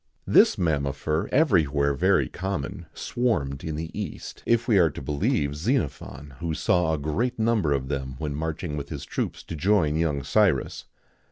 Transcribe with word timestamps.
[XIX 0.25 0.33
89] 0.33 0.41
This 0.41 0.55
mammifer, 0.57 1.29
everywhere 1.31 1.93
very 1.93 2.27
common, 2.27 2.87
swarmed 2.91 3.63
in 3.63 3.75
the 3.75 3.91
East, 3.93 4.41
if 4.47 4.67
we 4.67 4.79
are 4.79 4.89
to 4.89 4.99
believe 4.99 5.53
Xenophon, 5.55 6.33
who 6.39 6.55
saw 6.55 6.95
a 6.95 6.97
great 6.97 7.37
number 7.37 7.71
of 7.71 7.87
them 7.87 8.15
when 8.17 8.33
marching 8.33 8.75
with 8.75 8.89
his 8.89 9.05
troops 9.05 9.43
to 9.43 9.55
join 9.55 9.95
young 9.95 10.23
Cyrus. 10.23 10.85